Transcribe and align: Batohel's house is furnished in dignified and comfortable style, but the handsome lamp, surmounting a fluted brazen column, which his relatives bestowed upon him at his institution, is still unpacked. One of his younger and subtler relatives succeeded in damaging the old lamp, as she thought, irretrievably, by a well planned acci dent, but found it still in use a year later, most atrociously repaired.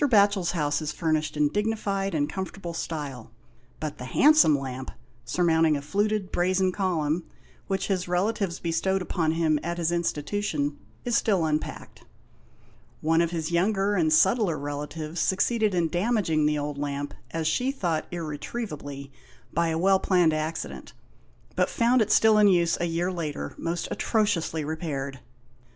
Batohel's 0.03 0.53
house 0.53 0.81
is 0.81 0.91
furnished 0.91 1.37
in 1.37 1.49
dignified 1.49 2.15
and 2.15 2.27
comfortable 2.27 2.73
style, 2.73 3.29
but 3.79 3.99
the 3.99 4.05
handsome 4.05 4.57
lamp, 4.57 4.89
surmounting 5.25 5.77
a 5.77 5.81
fluted 5.83 6.31
brazen 6.31 6.71
column, 6.71 7.23
which 7.67 7.85
his 7.85 8.07
relatives 8.07 8.59
bestowed 8.59 9.03
upon 9.03 9.33
him 9.33 9.59
at 9.61 9.77
his 9.77 9.91
institution, 9.91 10.79
is 11.05 11.15
still 11.15 11.45
unpacked. 11.45 12.03
One 13.01 13.21
of 13.21 13.29
his 13.29 13.51
younger 13.51 13.93
and 13.93 14.11
subtler 14.11 14.57
relatives 14.57 15.19
succeeded 15.19 15.75
in 15.75 15.87
damaging 15.87 16.47
the 16.47 16.57
old 16.57 16.79
lamp, 16.79 17.13
as 17.29 17.45
she 17.47 17.71
thought, 17.71 18.07
irretrievably, 18.09 19.11
by 19.53 19.67
a 19.67 19.77
well 19.77 19.99
planned 19.99 20.31
acci 20.31 20.69
dent, 20.69 20.93
but 21.55 21.69
found 21.69 22.01
it 22.01 22.11
still 22.11 22.39
in 22.39 22.47
use 22.47 22.75
a 22.81 22.85
year 22.87 23.11
later, 23.11 23.53
most 23.55 23.87
atrociously 23.91 24.63
repaired. 24.65 25.19